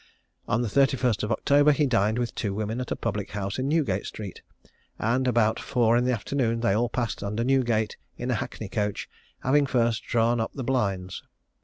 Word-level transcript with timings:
On 0.47 0.63
the 0.63 0.67
31st 0.67 1.21
of 1.21 1.31
October 1.31 1.71
he 1.71 1.85
dined 1.85 2.17
with 2.17 2.33
two 2.33 2.55
women 2.55 2.81
at 2.81 2.89
a 2.89 2.95
public 2.95 3.29
house 3.33 3.59
in 3.59 3.67
Newgate 3.67 4.07
street, 4.07 4.41
and 4.97 5.27
about 5.27 5.59
four 5.59 5.95
in 5.95 6.05
the 6.05 6.11
afternoon 6.11 6.61
they 6.61 6.73
all 6.73 6.89
passed 6.89 7.21
under 7.21 7.43
Newgate 7.43 7.97
in 8.17 8.31
a 8.31 8.35
hackney 8.41 8.67
coach, 8.67 9.07
having 9.41 9.67
first 9.67 10.03
drawn 10.03 10.39
up 10.39 10.53
the 10.53 10.63
blinds. 10.63 11.21